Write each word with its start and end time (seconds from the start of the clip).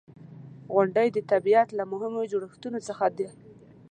•غونډۍ 0.73 1.07
د 1.13 1.17
طبیعت 1.31 1.67
له 1.77 1.83
مهمو 1.91 2.21
جوړښتونو 2.31 2.79
څخه 2.87 3.05
دي. 3.17 3.27